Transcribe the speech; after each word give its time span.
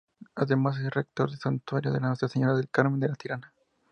Además, 0.33 0.79
es 0.79 0.89
Rector 0.89 1.29
del 1.29 1.37
Santuario 1.37 1.93
de 1.93 1.99
Nuestra 1.99 2.27
Señora 2.27 2.55
del 2.55 2.69
Carmen 2.71 2.99
de 2.99 3.09
La 3.09 3.13
Tirana. 3.15 3.53